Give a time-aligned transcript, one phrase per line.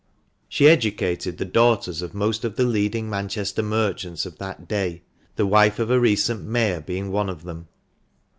[0.49, 5.03] She educated the daughters of most of the leading Manchester merchants of that day,
[5.35, 7.67] the wife of a recent Mayor being one of them.